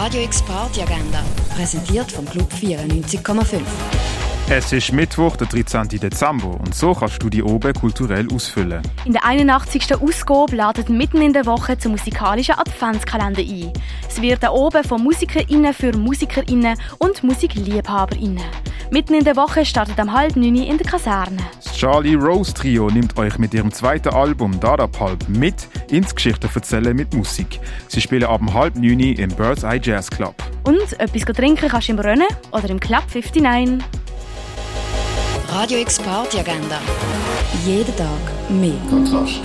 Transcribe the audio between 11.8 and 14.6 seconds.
musikalischen Adventskalender ein. Es wird da